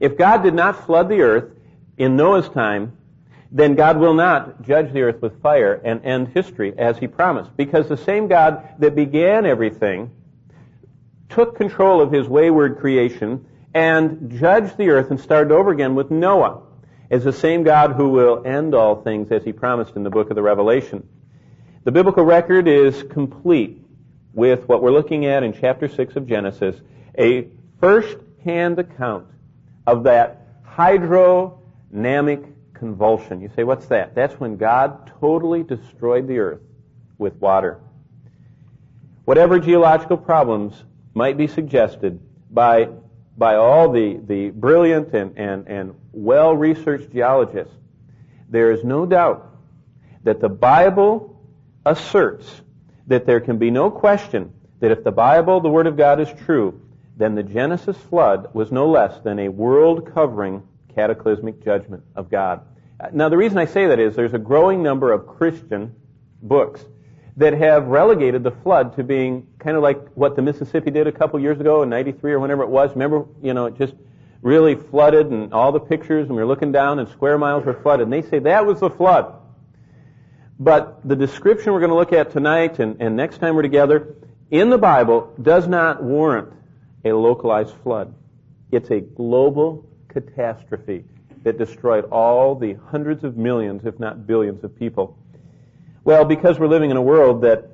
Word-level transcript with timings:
If 0.00 0.16
God 0.16 0.42
did 0.42 0.54
not 0.54 0.86
flood 0.86 1.08
the 1.08 1.22
earth 1.22 1.52
in 1.96 2.16
Noah's 2.16 2.48
time, 2.48 2.96
then 3.50 3.74
God 3.74 3.98
will 3.98 4.14
not 4.14 4.62
judge 4.62 4.92
the 4.92 5.02
earth 5.02 5.22
with 5.22 5.40
fire 5.42 5.80
and 5.84 6.04
end 6.04 6.28
history 6.28 6.74
as 6.76 6.98
he 6.98 7.06
promised. 7.06 7.56
Because 7.56 7.88
the 7.88 7.96
same 7.96 8.28
God 8.28 8.68
that 8.78 8.94
began 8.94 9.46
everything 9.46 10.10
took 11.30 11.56
control 11.56 12.00
of 12.00 12.12
his 12.12 12.26
wayward 12.28 12.78
creation 12.78 13.46
and 13.74 14.30
judged 14.38 14.76
the 14.76 14.90
earth 14.90 15.10
and 15.10 15.20
started 15.20 15.52
over 15.52 15.70
again 15.70 15.94
with 15.94 16.10
Noah 16.10 16.62
as 17.10 17.24
the 17.24 17.32
same 17.32 17.62
God 17.62 17.92
who 17.92 18.10
will 18.10 18.46
end 18.46 18.74
all 18.74 19.02
things 19.02 19.30
as 19.30 19.44
he 19.44 19.52
promised 19.52 19.96
in 19.96 20.02
the 20.02 20.10
book 20.10 20.30
of 20.30 20.36
the 20.36 20.42
Revelation. 20.42 21.08
The 21.84 21.92
biblical 21.92 22.24
record 22.24 22.68
is 22.68 23.02
complete 23.02 23.82
with 24.34 24.68
what 24.68 24.82
we're 24.82 24.92
looking 24.92 25.24
at 25.24 25.42
in 25.42 25.54
chapter 25.54 25.88
6 25.88 26.16
of 26.16 26.26
Genesis, 26.26 26.76
a 27.18 27.48
first-hand 27.80 28.78
account 28.78 29.26
of 29.88 30.02
that 30.02 30.42
hydrodynamic 30.66 32.52
convulsion. 32.74 33.40
You 33.40 33.50
say, 33.56 33.64
what's 33.64 33.86
that? 33.86 34.14
That's 34.14 34.38
when 34.38 34.58
God 34.58 35.10
totally 35.18 35.62
destroyed 35.62 36.28
the 36.28 36.38
earth 36.40 36.60
with 37.16 37.34
water. 37.36 37.80
Whatever 39.24 39.58
geological 39.58 40.18
problems 40.18 40.84
might 41.14 41.38
be 41.38 41.46
suggested 41.46 42.20
by, 42.50 42.90
by 43.38 43.54
all 43.54 43.90
the, 43.90 44.20
the 44.26 44.50
brilliant 44.50 45.14
and, 45.14 45.38
and, 45.38 45.66
and 45.68 45.94
well-researched 46.12 47.10
geologists, 47.10 47.74
there 48.50 48.72
is 48.72 48.84
no 48.84 49.06
doubt 49.06 49.56
that 50.24 50.38
the 50.40 50.50
Bible 50.50 51.42
asserts 51.86 52.60
that 53.06 53.24
there 53.24 53.40
can 53.40 53.56
be 53.56 53.70
no 53.70 53.90
question 53.90 54.52
that 54.80 54.90
if 54.90 55.02
the 55.02 55.12
Bible, 55.12 55.60
the 55.60 55.70
Word 55.70 55.86
of 55.86 55.96
God, 55.96 56.20
is 56.20 56.28
true, 56.44 56.78
then 57.18 57.34
the 57.34 57.42
Genesis 57.42 57.96
flood 57.96 58.48
was 58.54 58.70
no 58.70 58.88
less 58.88 59.20
than 59.20 59.40
a 59.40 59.48
world-covering 59.48 60.62
cataclysmic 60.94 61.62
judgment 61.64 62.04
of 62.14 62.30
God. 62.30 62.60
Now, 63.12 63.28
the 63.28 63.36
reason 63.36 63.58
I 63.58 63.66
say 63.66 63.88
that 63.88 63.98
is 63.98 64.16
there's 64.16 64.34
a 64.34 64.38
growing 64.38 64.82
number 64.82 65.12
of 65.12 65.26
Christian 65.26 65.94
books 66.42 66.84
that 67.36 67.54
have 67.54 67.86
relegated 67.86 68.42
the 68.42 68.50
flood 68.50 68.96
to 68.96 69.04
being 69.04 69.46
kind 69.58 69.76
of 69.76 69.82
like 69.82 70.08
what 70.14 70.36
the 70.36 70.42
Mississippi 70.42 70.90
did 70.90 71.06
a 71.06 71.12
couple 71.12 71.38
years 71.38 71.60
ago 71.60 71.82
in 71.82 71.88
93 71.88 72.32
or 72.32 72.40
whenever 72.40 72.62
it 72.62 72.68
was. 72.68 72.90
Remember, 72.90 73.26
you 73.42 73.54
know, 73.54 73.66
it 73.66 73.76
just 73.76 73.94
really 74.42 74.74
flooded 74.74 75.28
and 75.28 75.52
all 75.52 75.70
the 75.70 75.80
pictures 75.80 76.26
and 76.26 76.36
we 76.36 76.42
were 76.42 76.46
looking 76.46 76.72
down 76.72 76.98
and 76.98 77.08
square 77.08 77.38
miles 77.38 77.64
were 77.64 77.74
flooded. 77.74 78.06
And 78.06 78.12
they 78.12 78.22
say 78.22 78.40
that 78.40 78.66
was 78.66 78.80
the 78.80 78.90
flood. 78.90 79.34
But 80.58 81.06
the 81.06 81.14
description 81.14 81.72
we're 81.72 81.80
going 81.80 81.90
to 81.90 81.96
look 81.96 82.12
at 82.12 82.32
tonight 82.32 82.80
and, 82.80 83.00
and 83.00 83.16
next 83.16 83.38
time 83.38 83.54
we're 83.54 83.62
together 83.62 84.16
in 84.50 84.70
the 84.70 84.78
Bible 84.78 85.32
does 85.40 85.68
not 85.68 86.02
warrant 86.02 86.52
a 87.08 87.16
localized 87.16 87.74
flood. 87.82 88.14
It's 88.70 88.90
a 88.90 89.00
global 89.00 89.88
catastrophe 90.08 91.04
that 91.42 91.58
destroyed 91.58 92.04
all 92.10 92.54
the 92.54 92.74
hundreds 92.90 93.24
of 93.24 93.36
millions, 93.36 93.84
if 93.84 93.98
not 93.98 94.26
billions, 94.26 94.64
of 94.64 94.76
people. 94.78 95.16
Well, 96.04 96.24
because 96.24 96.58
we're 96.58 96.68
living 96.68 96.90
in 96.90 96.96
a 96.96 97.02
world 97.02 97.42
that 97.42 97.70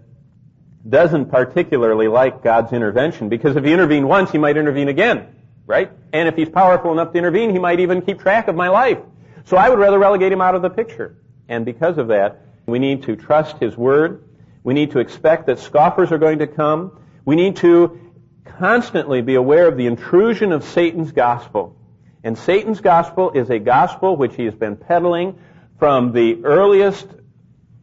doesn't 0.88 1.26
particularly 1.26 2.08
like 2.08 2.42
God's 2.42 2.72
intervention, 2.72 3.28
because 3.28 3.56
if 3.56 3.64
he 3.64 3.72
intervened 3.72 4.08
once, 4.08 4.30
he 4.30 4.38
might 4.38 4.56
intervene 4.56 4.88
again, 4.88 5.28
right? 5.66 5.90
And 6.12 6.28
if 6.28 6.36
he's 6.36 6.48
powerful 6.48 6.92
enough 6.92 7.12
to 7.12 7.18
intervene, 7.18 7.50
he 7.50 7.58
might 7.58 7.80
even 7.80 8.02
keep 8.02 8.20
track 8.20 8.48
of 8.48 8.54
my 8.54 8.68
life. 8.68 8.98
So 9.46 9.56
I 9.56 9.68
would 9.70 9.78
rather 9.78 9.98
relegate 9.98 10.32
him 10.32 10.40
out 10.40 10.54
of 10.54 10.62
the 10.62 10.70
picture. 10.70 11.16
And 11.48 11.64
because 11.64 11.98
of 11.98 12.08
that, 12.08 12.42
we 12.66 12.78
need 12.78 13.04
to 13.04 13.16
trust 13.16 13.58
his 13.58 13.76
word. 13.76 14.24
We 14.62 14.74
need 14.74 14.92
to 14.92 14.98
expect 14.98 15.46
that 15.46 15.58
scoffers 15.58 16.12
are 16.12 16.18
going 16.18 16.38
to 16.38 16.46
come. 16.46 16.98
We 17.24 17.36
need 17.36 17.56
to 17.56 18.03
constantly 18.44 19.22
be 19.22 19.34
aware 19.34 19.66
of 19.68 19.76
the 19.76 19.86
intrusion 19.86 20.52
of 20.52 20.64
Satan's 20.64 21.12
gospel. 21.12 21.76
And 22.22 22.38
Satan's 22.38 22.80
gospel 22.80 23.32
is 23.32 23.50
a 23.50 23.58
gospel 23.58 24.16
which 24.16 24.34
he 24.36 24.44
has 24.44 24.54
been 24.54 24.76
peddling 24.76 25.38
from 25.78 26.12
the 26.12 26.44
earliest 26.44 27.06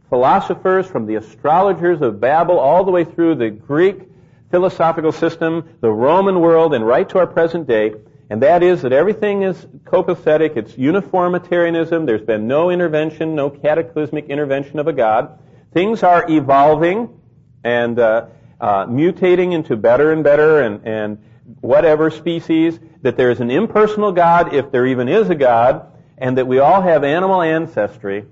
philosophers, 0.09 0.87
from 0.87 1.05
the 1.05 1.15
astrologers 1.15 2.01
of 2.01 2.19
Babel, 2.19 2.59
all 2.59 2.83
the 2.83 2.91
way 2.91 3.03
through 3.03 3.35
the 3.35 3.49
Greek 3.49 4.09
philosophical 4.49 5.11
system, 5.11 5.77
the 5.79 5.91
Roman 5.91 6.39
world, 6.41 6.73
and 6.73 6.85
right 6.85 7.07
to 7.09 7.19
our 7.19 7.27
present 7.27 7.67
day. 7.67 7.93
And 8.29 8.41
that 8.43 8.63
is 8.63 8.81
that 8.81 8.93
everything 8.93 9.43
is 9.43 9.57
copacetic, 9.83 10.57
it's 10.57 10.77
uniformitarianism, 10.77 12.05
there's 12.05 12.21
been 12.21 12.47
no 12.47 12.69
intervention, 12.69 13.35
no 13.35 13.49
cataclysmic 13.49 14.25
intervention 14.27 14.79
of 14.79 14.87
a 14.87 14.93
God. 14.93 15.37
Things 15.73 16.03
are 16.03 16.29
evolving 16.29 17.19
and 17.63 17.99
uh, 17.99 18.27
uh, 18.61 18.85
mutating 18.85 19.53
into 19.53 19.75
better 19.75 20.13
and 20.13 20.23
better 20.23 20.61
and, 20.61 20.87
and 20.87 21.17
whatever 21.59 22.11
species, 22.11 22.79
that 23.01 23.17
there 23.17 23.31
is 23.31 23.41
an 23.41 23.49
impersonal 23.49 24.11
God, 24.11 24.53
if 24.53 24.71
there 24.71 24.85
even 24.85 25.09
is 25.09 25.29
a 25.29 25.35
God, 25.35 25.91
and 26.17 26.37
that 26.37 26.47
we 26.47 26.59
all 26.59 26.81
have 26.81 27.03
animal 27.03 27.41
ancestry, 27.41 28.25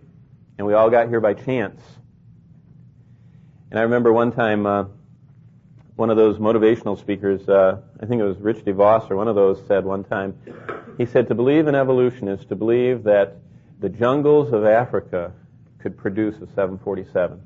and 0.57 0.67
we 0.67 0.73
all 0.73 0.91
got 0.91 1.09
here 1.09 1.19
by 1.19 1.33
chance. 1.33 1.81
And 3.71 3.79
I 3.79 3.83
remember 3.83 4.13
one 4.13 4.31
time, 4.31 4.65
uh, 4.65 4.85
one 5.95 6.11
of 6.11 6.17
those 6.17 6.37
motivational 6.37 6.97
speakers, 6.97 7.49
uh, 7.49 7.81
I 7.99 8.05
think 8.05 8.21
it 8.21 8.25
was 8.25 8.37
Rich 8.37 8.65
DeVos 8.65 9.09
or 9.09 9.15
one 9.15 9.27
of 9.27 9.35
those 9.35 9.61
said 9.67 9.83
one 9.83 10.03
time, 10.03 10.37
he 10.97 11.05
said 11.05 11.27
to 11.29 11.35
believe 11.35 11.67
in 11.67 11.75
evolution 11.75 12.27
is 12.27 12.45
to 12.45 12.55
believe 12.55 13.03
that 13.03 13.37
the 13.79 13.89
jungles 13.89 14.53
of 14.53 14.63
Africa 14.63 15.33
could 15.79 15.97
produce 15.97 16.35
a 16.35 16.47
747. 16.47 17.41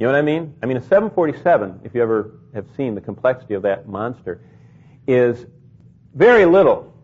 You 0.00 0.06
know 0.06 0.12
what 0.12 0.18
I 0.18 0.22
mean? 0.22 0.54
I 0.62 0.66
mean, 0.66 0.78
a 0.78 0.80
747, 0.80 1.80
if 1.84 1.94
you 1.94 2.00
ever 2.00 2.40
have 2.54 2.64
seen 2.74 2.94
the 2.94 3.02
complexity 3.02 3.52
of 3.52 3.64
that 3.64 3.86
monster, 3.86 4.40
is 5.06 5.44
very 6.14 6.46
little 6.46 6.94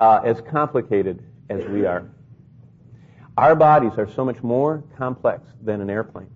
uh, 0.00 0.22
as 0.24 0.40
complicated 0.40 1.22
as 1.50 1.66
we 1.66 1.84
are. 1.84 2.08
Our 3.36 3.54
bodies 3.54 3.92
are 3.98 4.10
so 4.10 4.24
much 4.24 4.42
more 4.42 4.82
complex 4.96 5.46
than 5.60 5.82
an 5.82 5.90
airplane. 5.90 6.30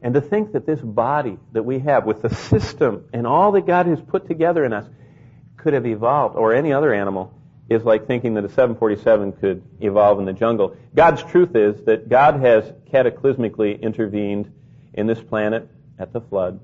And 0.00 0.14
to 0.14 0.22
think 0.22 0.52
that 0.52 0.64
this 0.64 0.80
body 0.80 1.36
that 1.52 1.64
we 1.64 1.80
have 1.80 2.06
with 2.06 2.22
the 2.22 2.34
system 2.34 3.04
and 3.12 3.26
all 3.26 3.52
that 3.52 3.66
God 3.66 3.84
has 3.84 4.00
put 4.00 4.26
together 4.26 4.64
in 4.64 4.72
us 4.72 4.86
could 5.58 5.74
have 5.74 5.84
evolved, 5.84 6.34
or 6.34 6.54
any 6.54 6.72
other 6.72 6.94
animal, 6.94 7.34
is 7.68 7.84
like 7.84 8.06
thinking 8.06 8.32
that 8.34 8.44
a 8.46 8.48
747 8.48 9.32
could 9.32 9.62
evolve 9.82 10.18
in 10.18 10.24
the 10.24 10.32
jungle. 10.32 10.74
God's 10.94 11.22
truth 11.24 11.54
is 11.56 11.84
that 11.84 12.08
God 12.08 12.40
has 12.40 12.64
cataclysmically 12.90 13.78
intervened 13.82 14.50
in 14.94 15.06
this 15.06 15.20
planet 15.20 15.68
at 15.98 16.12
the 16.12 16.20
flood, 16.20 16.60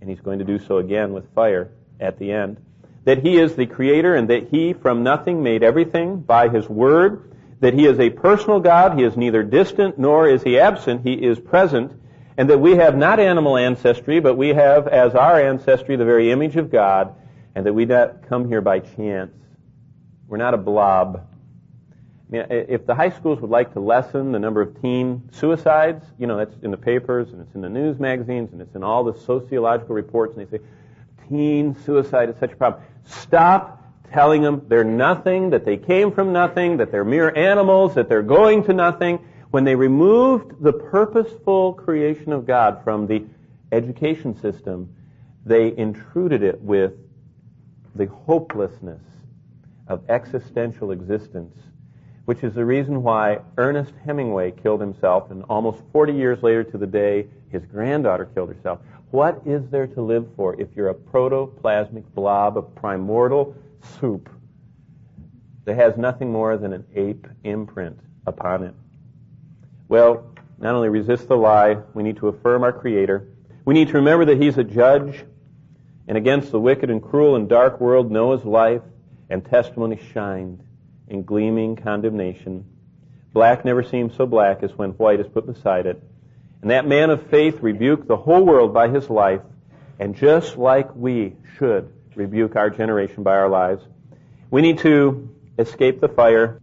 and 0.00 0.10
He's 0.10 0.20
going 0.20 0.38
to 0.38 0.44
do 0.44 0.58
so 0.58 0.78
again 0.78 1.12
with 1.12 1.32
fire 1.34 1.70
at 2.00 2.18
the 2.18 2.32
end. 2.32 2.58
That 3.04 3.18
He 3.18 3.38
is 3.38 3.54
the 3.54 3.66
Creator 3.66 4.14
and 4.14 4.30
that 4.30 4.48
He 4.48 4.72
from 4.72 5.02
nothing 5.02 5.42
made 5.42 5.62
everything 5.62 6.20
by 6.20 6.48
His 6.48 6.68
Word. 6.68 7.32
That 7.60 7.74
He 7.74 7.86
is 7.86 8.00
a 8.00 8.10
personal 8.10 8.60
God. 8.60 8.98
He 8.98 9.04
is 9.04 9.16
neither 9.16 9.42
distant 9.42 9.98
nor 9.98 10.28
is 10.28 10.42
He 10.42 10.58
absent. 10.58 11.06
He 11.06 11.12
is 11.12 11.38
present. 11.38 11.92
And 12.36 12.50
that 12.50 12.58
we 12.58 12.72
have 12.76 12.96
not 12.96 13.20
animal 13.20 13.56
ancestry, 13.56 14.20
but 14.20 14.36
we 14.36 14.48
have 14.48 14.88
as 14.88 15.14
our 15.14 15.40
ancestry 15.40 15.96
the 15.96 16.04
very 16.04 16.32
image 16.32 16.56
of 16.56 16.70
God. 16.70 17.14
And 17.54 17.66
that 17.66 17.72
we 17.72 17.84
not 17.84 18.28
come 18.28 18.48
here 18.48 18.60
by 18.60 18.80
chance. 18.80 19.32
We're 20.26 20.38
not 20.38 20.54
a 20.54 20.58
blob. 20.58 21.26
Mean, 22.34 22.46
if 22.50 22.84
the 22.84 22.96
high 22.96 23.10
schools 23.10 23.40
would 23.40 23.50
like 23.50 23.72
to 23.74 23.80
lessen 23.80 24.32
the 24.32 24.40
number 24.40 24.60
of 24.60 24.80
teen 24.82 25.28
suicides, 25.32 26.04
you 26.18 26.26
know, 26.26 26.36
that's 26.36 26.56
in 26.62 26.72
the 26.72 26.76
papers 26.76 27.32
and 27.32 27.40
it's 27.40 27.54
in 27.54 27.60
the 27.60 27.68
news 27.68 28.00
magazines 28.00 28.52
and 28.52 28.60
it's 28.60 28.74
in 28.74 28.82
all 28.82 29.04
the 29.04 29.16
sociological 29.20 29.94
reports, 29.94 30.36
and 30.36 30.44
they 30.44 30.58
say, 30.58 30.64
teen 31.28 31.76
suicide 31.84 32.28
is 32.30 32.36
such 32.40 32.50
a 32.50 32.56
problem. 32.56 32.82
Stop 33.04 33.80
telling 34.12 34.42
them 34.42 34.62
they're 34.66 34.82
nothing, 34.82 35.50
that 35.50 35.64
they 35.64 35.76
came 35.76 36.10
from 36.10 36.32
nothing, 36.32 36.78
that 36.78 36.90
they're 36.90 37.04
mere 37.04 37.32
animals, 37.36 37.94
that 37.94 38.08
they're 38.08 38.22
going 38.22 38.64
to 38.64 38.72
nothing. 38.72 39.24
When 39.52 39.62
they 39.62 39.76
removed 39.76 40.60
the 40.60 40.72
purposeful 40.72 41.74
creation 41.74 42.32
of 42.32 42.46
God 42.46 42.82
from 42.82 43.06
the 43.06 43.24
education 43.70 44.40
system, 44.40 44.92
they 45.46 45.76
intruded 45.76 46.42
it 46.42 46.60
with 46.60 46.94
the 47.94 48.06
hopelessness 48.06 49.02
of 49.86 50.10
existential 50.10 50.90
existence, 50.90 51.56
which 52.24 52.42
is 52.42 52.54
the 52.54 52.64
reason 52.64 53.02
why 53.02 53.38
Ernest 53.58 53.92
Hemingway 54.04 54.50
killed 54.50 54.80
himself, 54.80 55.30
and 55.30 55.44
almost 55.44 55.82
40 55.92 56.14
years 56.14 56.42
later 56.42 56.64
to 56.64 56.78
the 56.78 56.86
day, 56.86 57.26
his 57.50 57.64
granddaughter 57.66 58.26
killed 58.26 58.48
herself. 58.48 58.80
What 59.10 59.42
is 59.44 59.68
there 59.68 59.86
to 59.88 60.02
live 60.02 60.26
for 60.34 60.58
if 60.60 60.68
you're 60.74 60.88
a 60.88 60.94
protoplasmic 60.94 62.04
blob 62.14 62.56
of 62.56 62.74
primordial 62.74 63.54
soup 64.00 64.30
that 65.66 65.76
has 65.76 65.96
nothing 65.96 66.32
more 66.32 66.56
than 66.56 66.72
an 66.72 66.84
ape 66.94 67.26
imprint 67.44 67.98
upon 68.26 68.64
it? 68.64 68.74
Well, 69.88 70.34
not 70.58 70.74
only 70.74 70.88
resist 70.88 71.28
the 71.28 71.36
lie, 71.36 71.76
we 71.92 72.02
need 72.02 72.16
to 72.16 72.28
affirm 72.28 72.62
our 72.64 72.72
Creator. 72.72 73.28
We 73.66 73.74
need 73.74 73.88
to 73.88 73.94
remember 73.94 74.24
that 74.24 74.40
He's 74.40 74.56
a 74.56 74.64
judge, 74.64 75.24
and 76.08 76.16
against 76.16 76.50
the 76.50 76.60
wicked 76.60 76.90
and 76.90 77.02
cruel 77.02 77.36
and 77.36 77.48
dark 77.48 77.80
world, 77.80 78.10
Noah's 78.10 78.44
life 78.44 78.82
and 79.28 79.44
testimony 79.44 80.00
shined 80.12 80.63
in 81.08 81.22
gleaming 81.22 81.76
condemnation. 81.76 82.64
Black 83.32 83.64
never 83.64 83.82
seems 83.82 84.16
so 84.16 84.26
black 84.26 84.62
as 84.62 84.72
when 84.76 84.90
white 84.90 85.20
is 85.20 85.26
put 85.26 85.46
beside 85.46 85.86
it. 85.86 86.02
And 86.62 86.70
that 86.70 86.86
man 86.86 87.10
of 87.10 87.26
faith 87.26 87.60
rebuked 87.60 88.08
the 88.08 88.16
whole 88.16 88.44
world 88.44 88.72
by 88.72 88.88
his 88.88 89.10
life, 89.10 89.42
and 89.98 90.14
just 90.16 90.56
like 90.56 90.94
we 90.94 91.34
should 91.58 91.92
rebuke 92.14 92.56
our 92.56 92.70
generation 92.70 93.22
by 93.22 93.36
our 93.36 93.48
lives. 93.48 93.84
We 94.50 94.62
need 94.62 94.78
to 94.78 95.28
escape 95.58 96.00
the 96.00 96.08
fire. 96.08 96.60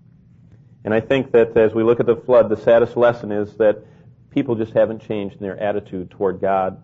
And 0.83 0.93
I 0.93 1.01
think 1.01 1.31
that 1.33 1.55
as 1.55 1.73
we 1.73 1.83
look 1.83 1.99
at 1.99 2.05
the 2.05 2.15
flood, 2.15 2.49
the 2.49 2.57
saddest 2.57 2.97
lesson 2.97 3.31
is 3.31 3.55
that 3.57 3.85
people 4.31 4.55
just 4.55 4.73
haven't 4.73 5.07
changed 5.07 5.35
in 5.35 5.41
their 5.41 5.59
attitude 5.59 6.09
toward 6.11 6.41
God. 6.41 6.81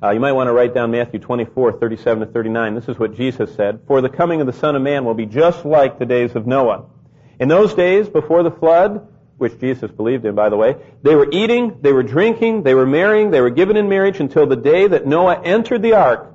Uh, 0.00 0.10
you 0.10 0.20
might 0.20 0.32
want 0.32 0.46
to 0.46 0.52
write 0.52 0.74
down 0.74 0.92
Matthew 0.92 1.18
24, 1.18 1.80
37 1.80 2.20
to 2.20 2.32
39. 2.32 2.74
This 2.76 2.88
is 2.88 2.98
what 2.98 3.16
Jesus 3.16 3.52
said. 3.56 3.80
For 3.88 4.00
the 4.00 4.08
coming 4.08 4.40
of 4.40 4.46
the 4.46 4.52
Son 4.52 4.76
of 4.76 4.82
Man 4.82 5.04
will 5.04 5.14
be 5.14 5.26
just 5.26 5.64
like 5.64 5.98
the 5.98 6.06
days 6.06 6.36
of 6.36 6.46
Noah. 6.46 6.86
In 7.40 7.48
those 7.48 7.74
days 7.74 8.08
before 8.08 8.44
the 8.44 8.50
flood, 8.52 9.08
which 9.38 9.58
Jesus 9.58 9.90
believed 9.90 10.24
in, 10.24 10.36
by 10.36 10.50
the 10.50 10.56
way, 10.56 10.76
they 11.02 11.16
were 11.16 11.28
eating, 11.32 11.78
they 11.80 11.92
were 11.92 12.04
drinking, 12.04 12.62
they 12.62 12.74
were 12.74 12.86
marrying, 12.86 13.32
they 13.32 13.40
were 13.40 13.50
given 13.50 13.76
in 13.76 13.88
marriage 13.88 14.20
until 14.20 14.46
the 14.46 14.56
day 14.56 14.86
that 14.86 15.04
Noah 15.04 15.42
entered 15.42 15.82
the 15.82 15.94
ark. 15.94 16.32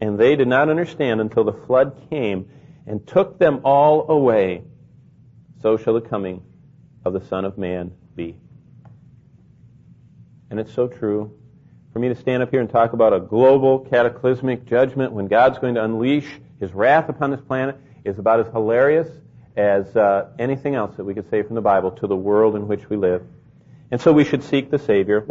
And 0.00 0.18
they 0.18 0.34
did 0.36 0.48
not 0.48 0.70
understand 0.70 1.20
until 1.20 1.44
the 1.44 1.52
flood 1.52 2.08
came 2.08 2.48
and 2.86 3.06
took 3.06 3.38
them 3.38 3.60
all 3.64 4.10
away. 4.10 4.62
So 5.60 5.76
shall 5.76 5.94
the 5.94 6.00
coming 6.00 6.42
of 7.04 7.12
the 7.12 7.24
Son 7.26 7.44
of 7.44 7.58
Man 7.58 7.92
be. 8.16 8.38
And 10.48 10.58
it's 10.58 10.72
so 10.72 10.88
true 10.88 11.38
for 11.92 11.98
me 11.98 12.08
to 12.08 12.14
stand 12.14 12.42
up 12.42 12.50
here 12.50 12.60
and 12.60 12.70
talk 12.70 12.92
about 12.92 13.12
a 13.12 13.20
global 13.20 13.80
cataclysmic 13.80 14.64
judgment 14.66 15.12
when 15.12 15.26
God's 15.26 15.58
going 15.58 15.74
to 15.74 15.84
unleash 15.84 16.40
his 16.60 16.72
wrath 16.72 17.08
upon 17.08 17.30
this 17.30 17.40
planet 17.40 17.76
is 18.04 18.18
about 18.18 18.40
as 18.40 18.46
hilarious 18.52 19.08
as 19.56 19.96
uh, 19.96 20.28
anything 20.38 20.74
else 20.74 20.96
that 20.96 21.04
we 21.04 21.14
could 21.14 21.28
say 21.30 21.42
from 21.42 21.54
the 21.54 21.60
Bible 21.60 21.90
to 21.90 22.06
the 22.06 22.16
world 22.16 22.54
in 22.54 22.68
which 22.68 22.88
we 22.88 22.96
live. 22.96 23.22
And 23.90 24.00
so 24.00 24.12
we 24.12 24.24
should 24.24 24.44
seek 24.44 24.70
the 24.70 24.78
Savior. 24.78 25.26